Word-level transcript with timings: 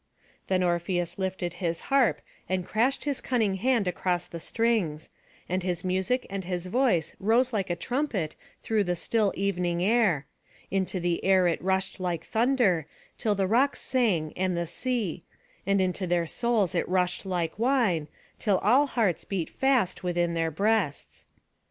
Then 0.47 0.63
Orpheus 0.63 1.19
lifted 1.19 1.53
his 1.61 1.79
harp, 1.93 2.21
and 2.49 2.65
crashed 2.65 3.05
his 3.05 3.21
cunning 3.21 3.57
hand 3.57 3.87
across 3.87 4.25
the 4.25 4.39
strings; 4.39 5.11
and 5.47 5.61
his 5.61 5.83
music 5.83 6.25
and 6.27 6.43
his 6.43 6.65
voice 6.65 7.15
rose 7.19 7.53
like 7.53 7.69
a 7.69 7.75
trumpet 7.75 8.35
through 8.63 8.83
the 8.85 8.95
still 8.95 9.31
evening 9.35 9.83
air; 9.83 10.25
into 10.71 10.99
the 10.99 11.23
air 11.23 11.47
it 11.47 11.61
rushed 11.63 11.99
like 11.99 12.23
thunder, 12.25 12.87
till 13.19 13.35
the 13.35 13.45
rocks 13.45 13.93
rang 13.93 14.33
and 14.35 14.57
the 14.57 14.65
sea; 14.65 15.21
and 15.67 15.79
into 15.79 16.07
their 16.07 16.25
souls 16.25 16.73
it 16.73 16.89
rushed 16.89 17.23
like 17.23 17.59
wine, 17.59 18.07
till 18.39 18.57
all 18.57 18.87
hearts 18.87 19.23
beat 19.23 19.51
fast 19.51 20.01
within 20.01 20.33
their 20.33 20.49
breasts. 20.49 21.27